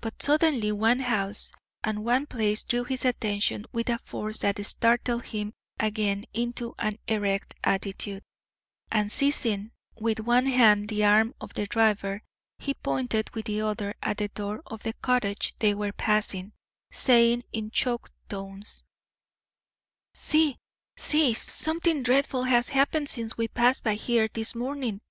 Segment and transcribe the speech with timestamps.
[0.00, 1.52] But suddenly one house
[1.84, 6.98] and one place drew his attention with a force that startled him again into an
[7.06, 8.22] erect attitude,
[8.90, 12.22] and seizing with one hand the arm of the driver,
[12.58, 16.54] he pointed with the other at the door of the cottage they were passing,
[16.90, 18.84] saying in choked tones:
[20.14, 20.56] "See!
[20.96, 21.34] see!
[21.34, 25.02] Something dreadful has happened since we passed by here this morning.